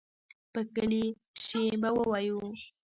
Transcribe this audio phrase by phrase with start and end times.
[0.53, 1.05] په کلي
[1.37, 2.39] کښې به ووايو.